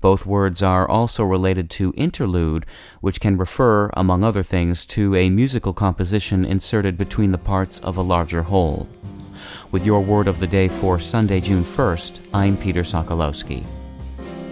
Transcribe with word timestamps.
Both 0.00 0.26
words 0.26 0.62
are 0.62 0.88
also 0.88 1.24
related 1.24 1.70
to 1.70 1.92
interlude, 1.96 2.66
which 3.00 3.20
can 3.20 3.36
refer, 3.36 3.90
among 3.94 4.22
other 4.22 4.42
things, 4.42 4.86
to 4.86 5.14
a 5.14 5.30
musical 5.30 5.72
composition 5.72 6.44
inserted 6.44 6.96
between 6.96 7.32
the 7.32 7.38
parts 7.38 7.80
of 7.80 7.96
a 7.96 8.02
larger 8.02 8.42
whole. 8.42 8.88
With 9.72 9.84
your 9.84 10.00
word 10.00 10.28
of 10.28 10.38
the 10.38 10.46
day 10.46 10.68
for 10.68 11.00
Sunday, 11.00 11.40
June 11.40 11.64
1st, 11.64 12.20
I'm 12.32 12.56
Peter 12.56 12.82
Sokolowski. 12.82 13.64